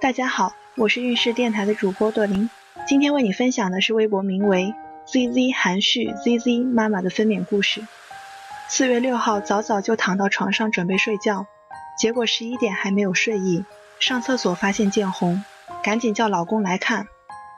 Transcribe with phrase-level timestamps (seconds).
[0.00, 2.48] 大家好，我是运势电台的主播朵琳，
[2.86, 4.72] 今天为你分享的是微博名为
[5.08, 7.82] ZZ 含蓄 ZZ 妈妈的分娩故事。
[8.68, 11.46] 四月六号早早就躺到床上准备睡觉，
[11.98, 13.64] 结果十一点还没有睡意，
[13.98, 15.42] 上厕所发现见红，
[15.82, 17.08] 赶紧叫老公来看。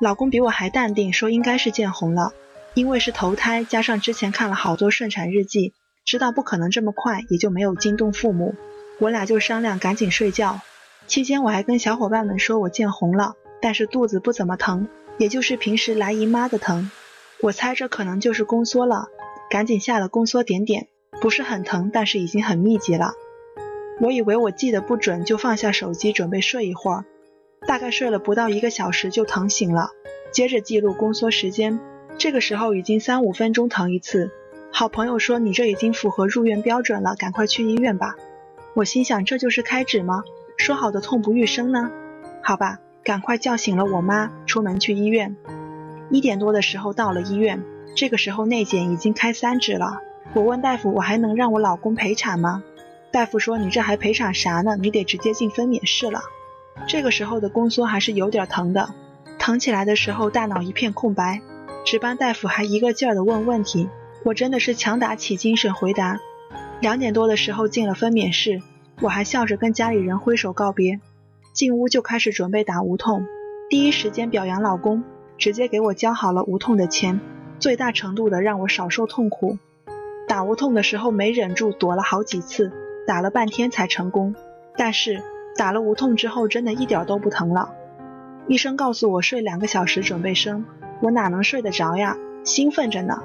[0.00, 2.32] 老公比我还淡定，说应该是见红了，
[2.74, 5.72] 因为是头胎，加上之前看了好多顺产日记，
[6.04, 8.56] 知道不可能这么快，也就没有惊动父母。
[8.98, 10.60] 我俩就商量赶紧睡觉。
[11.06, 14.88] 期间我还跟小伙伴们说我见红了，但是肚子不怎么疼，
[15.18, 16.90] 也就是平时来姨妈的疼。
[17.40, 19.08] 我猜这可能就是宫缩了，
[19.50, 20.88] 赶紧下了宫缩点点，
[21.20, 23.12] 不是很疼，但是已经很密集了。
[24.00, 27.04] 我以为我记得不准，就放下手机准备睡一会儿。
[27.66, 29.90] 大概睡了不到一个小时就疼醒了，
[30.32, 31.78] 接着记录宫缩时间，
[32.18, 34.30] 这个时候已经三五分钟疼一次。
[34.72, 38.16] 好朋友说你这已经符合入院标准了，赶快去医院吧。
[38.74, 40.24] 我心想这就是开指吗？
[40.64, 41.90] 说好的痛不欲生呢？
[42.42, 45.36] 好吧，赶快叫醒了我妈，出门去医院。
[46.08, 47.62] 一点多的时候到了医院，
[47.94, 49.98] 这个时候内检已经开三指了。
[50.32, 52.62] 我问大夫，我还能让我老公陪产吗？
[53.12, 54.74] 大夫说你这还陪产啥呢？
[54.80, 56.22] 你得直接进分娩室了。
[56.88, 58.88] 这个时候的宫缩还是有点疼的，
[59.38, 61.42] 疼起来的时候大脑一片空白，
[61.84, 63.90] 值班大夫还一个劲儿的问问题，
[64.24, 66.20] 我真的是强打起精神回答。
[66.80, 68.62] 两点多的时候进了分娩室。
[69.00, 71.00] 我还笑着跟家里人挥手告别，
[71.52, 73.26] 进屋就开始准备打无痛，
[73.68, 75.02] 第一时间表扬老公，
[75.36, 77.20] 直接给我交好了无痛的钱，
[77.58, 79.58] 最大程度的让我少受痛苦。
[80.26, 82.72] 打无痛的时候没忍住躲了好几次，
[83.06, 84.34] 打了半天才成功。
[84.76, 85.22] 但是
[85.56, 87.74] 打了无痛之后，真的一点都不疼了。
[88.46, 90.64] 医生告诉我睡两个小时准备生，
[91.00, 92.16] 我哪能睡得着呀？
[92.44, 93.22] 兴奋着呢。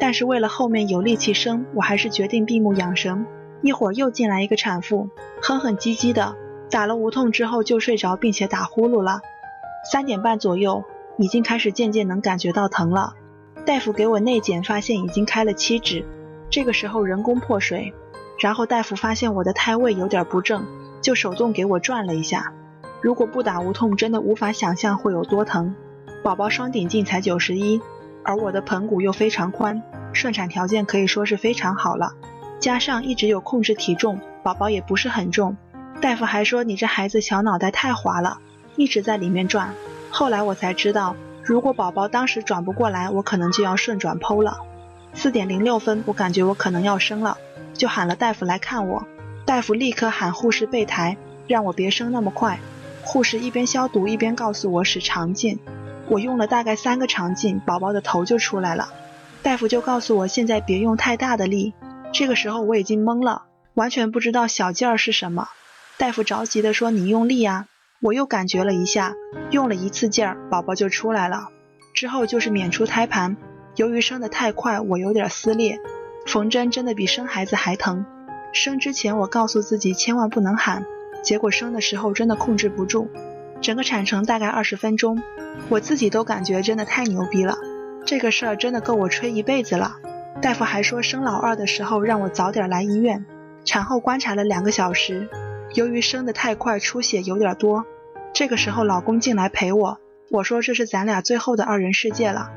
[0.00, 3.26] 但是为了后面有力气生，我还是决定闭目养神。
[3.60, 5.08] 一会儿又进来一个产妇，
[5.42, 6.36] 哼哼唧唧的，
[6.70, 9.20] 打了无痛之后就睡着，并且打呼噜了。
[9.90, 10.84] 三点半左右，
[11.16, 13.14] 已经开始渐渐能感觉到疼了。
[13.64, 16.04] 大夫给我内检，发现已经开了七指，
[16.50, 17.92] 这个时候人工破水。
[18.40, 20.64] 然后大夫发现我的胎位有点不正，
[21.00, 22.52] 就手动给我转了一下。
[23.00, 25.74] 如果不打无痛，真的无法想象会有多疼。
[26.22, 27.80] 宝宝双顶径才九十一，
[28.22, 29.82] 而我的盆骨又非常宽，
[30.12, 32.12] 顺产条件可以说是非常好了。
[32.60, 35.56] 加上一直有控制体重，宝宝也不是很重。
[36.00, 38.38] 大夫还说你这孩子小脑袋太滑了，
[38.76, 39.74] 一直在里面转。
[40.10, 44.58] 后来我才知道，如果宝宝当时转不过来，我可能就要顺转剖了。
[45.14, 47.38] 四点零六分，我感觉我可能要生了，
[47.74, 49.06] 就喊了大夫来看我。
[49.44, 52.58] 大夫立刻喊护士备台，让我别生那么快。
[53.02, 55.58] 护士一边消毒一边告诉我使肠镜。
[56.08, 58.88] 我用了大概三个肠镜，宝宝的头就出来了。
[59.42, 61.72] 大夫就告诉我现在别用太大的力。
[62.12, 65.48] 这个时候我已经懵了，完全不知道小劲儿是什么。
[65.96, 67.66] 大夫着急地说：“你用力啊！”
[68.00, 69.14] 我又感觉了一下，
[69.50, 71.48] 用了一次劲儿，宝宝就出来了。
[71.94, 73.36] 之后就是娩出胎盘，
[73.74, 75.80] 由于生得太快，我有点撕裂。
[76.26, 78.06] 缝针真的比生孩子还疼。
[78.52, 80.84] 生之前我告诉自己千万不能喊，
[81.22, 83.10] 结果生的时候真的控制不住。
[83.60, 85.20] 整个产程大概二十分钟，
[85.68, 87.58] 我自己都感觉真的太牛逼了。
[88.06, 89.96] 这个事儿真的够我吹一辈子了。
[90.40, 93.26] 大夫还说生老二的时候让我早点来医院。
[93.64, 95.28] 产后观察了两个小时，
[95.74, 97.84] 由于生得太快，出血有点多。
[98.32, 99.98] 这个时候老公进来陪我，
[100.30, 102.50] 我说这是咱俩最后的二人世界了。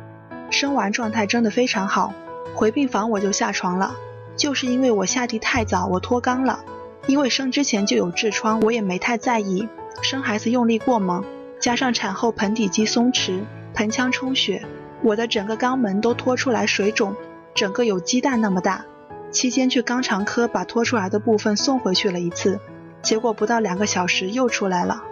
[0.52, 2.14] 生完状态真的非常好，
[2.54, 3.96] 回病房我就下床了。
[4.38, 6.64] 就是因为我下地太早，我脱肛了。
[7.08, 9.68] 因为生之前就有痔疮，我也没太在意。
[10.04, 11.26] 生孩子用力过猛，
[11.60, 13.42] 加上产后盆底肌松弛，
[13.74, 14.64] 盆腔充血，
[15.02, 17.16] 我的整个肛门都拖出来水肿。
[17.54, 18.86] 整个有鸡蛋那么大，
[19.32, 22.60] 期间去肛肠科把拖出来的部分送回去了一次，
[23.02, 25.04] 结果不到两个小时又出来了。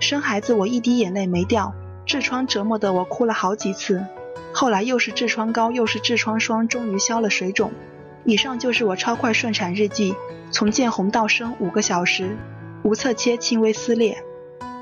[0.00, 1.74] 生孩子我一滴眼泪没掉，
[2.06, 4.04] 痔疮折磨得我哭了好几次。
[4.52, 7.72] 后来又是痔疮膏又是痔疮霜，终于消了水肿。
[8.24, 10.14] 以上就是我超快顺产日记，
[10.50, 12.36] 从见红到生五个小时，
[12.82, 14.22] 无侧切轻微撕裂。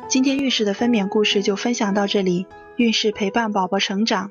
[0.08, 4.30] 今天运势的分娩故事就分享到这里，运势陪伴宝宝成长。